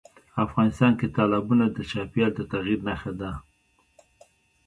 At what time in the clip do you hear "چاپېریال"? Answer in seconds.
1.89-2.31